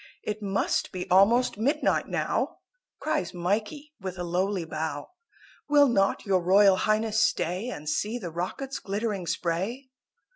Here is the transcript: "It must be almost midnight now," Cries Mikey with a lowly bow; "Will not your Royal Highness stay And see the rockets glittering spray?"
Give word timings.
"It 0.23 0.41
must 0.41 0.91
be 0.91 1.07
almost 1.11 1.59
midnight 1.59 2.07
now," 2.07 2.57
Cries 2.99 3.35
Mikey 3.35 3.93
with 4.01 4.17
a 4.17 4.23
lowly 4.23 4.65
bow; 4.65 5.11
"Will 5.69 5.87
not 5.87 6.25
your 6.25 6.41
Royal 6.41 6.75
Highness 6.77 7.21
stay 7.21 7.69
And 7.69 7.87
see 7.87 8.17
the 8.17 8.31
rockets 8.31 8.79
glittering 8.79 9.27
spray?" 9.27 9.91